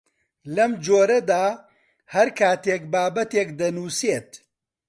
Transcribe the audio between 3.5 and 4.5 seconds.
دەنووسیت